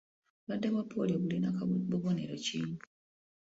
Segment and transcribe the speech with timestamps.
[0.43, 1.47] Obulwadde bwa pooliyo bulina
[1.91, 2.59] bubonero ki?